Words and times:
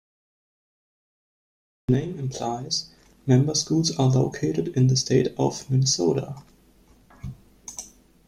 As 1.87 1.93
the 1.93 1.93
name 1.93 2.17
implies, 2.17 2.89
member 3.27 3.53
schools 3.53 3.95
are 3.99 4.07
located 4.07 4.69
in 4.69 4.87
the 4.87 4.97
state 4.97 5.27
of 5.37 5.69
Minnesota. 5.69 6.41